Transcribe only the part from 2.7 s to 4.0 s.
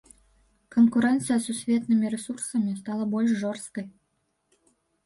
стала больш жорсткай.